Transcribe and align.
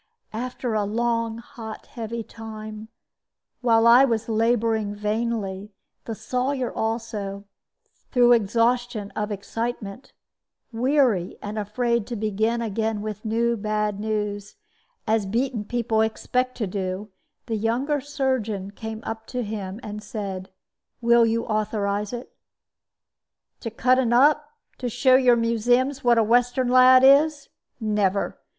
After 0.33 0.73
a 0.73 0.83
long, 0.83 1.37
hot, 1.37 1.85
heavy 1.85 2.23
time, 2.23 2.87
while 3.61 3.85
I 3.85 4.03
was 4.03 4.27
laboring 4.27 4.95
vainly, 4.95 5.73
the 6.05 6.15
Sawyer 6.15 6.73
also 6.75 7.45
(through 8.11 8.31
exhaustion 8.31 9.11
of 9.11 9.31
excitement) 9.31 10.11
weary, 10.73 11.37
and 11.39 11.59
afraid 11.59 12.07
to 12.07 12.15
begin 12.15 12.63
again 12.63 13.03
with 13.03 13.23
new 13.23 13.55
bad 13.55 13.99
news, 13.99 14.55
as 15.05 15.27
beaten 15.27 15.65
people 15.65 16.01
expect 16.01 16.57
to 16.57 16.65
do, 16.65 17.11
the 17.45 17.55
younger 17.55 18.01
surgeon 18.01 18.71
came 18.71 19.03
up 19.03 19.27
to 19.27 19.43
him, 19.43 19.79
and 19.83 20.01
said, 20.01 20.49
"Will 20.99 21.27
you 21.27 21.45
authorize 21.45 22.11
it?" 22.11 22.35
"To 23.59 23.69
cut 23.69 23.99
'un 23.99 24.13
up? 24.13 24.49
To 24.79 24.89
show 24.89 25.15
your 25.15 25.35
museums 25.35 26.03
what 26.03 26.17
a 26.17 26.23
Western 26.23 26.69
lad 26.69 27.03
is? 27.03 27.49
Never. 27.79 28.41